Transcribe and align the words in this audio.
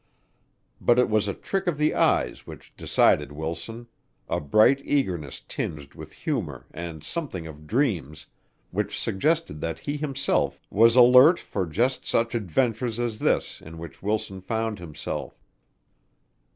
But 0.81 0.97
it 0.97 1.11
was 1.11 1.27
a 1.27 1.33
trick 1.35 1.67
of 1.67 1.77
the 1.77 1.93
eyes 1.93 2.47
which 2.47 2.75
decided 2.75 3.31
Wilson 3.31 3.85
a 4.27 4.39
bright 4.41 4.81
eagerness 4.83 5.41
tinged 5.41 5.93
with 5.93 6.11
humor 6.11 6.65
and 6.73 7.03
something 7.03 7.45
of 7.45 7.67
dreams, 7.67 8.25
which 8.71 8.97
suggested 8.99 9.61
that 9.61 9.77
he 9.77 9.97
himself 9.97 10.59
was 10.71 10.95
alert 10.95 11.37
for 11.37 11.67
just 11.67 12.07
such 12.07 12.33
adventures 12.33 12.99
as 12.99 13.19
this 13.19 13.61
in 13.61 13.77
which 13.77 14.01
Wilson 14.01 14.41
found 14.41 14.79
himself. 14.79 15.39